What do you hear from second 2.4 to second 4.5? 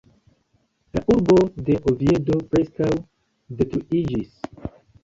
preskaŭ detruiĝis.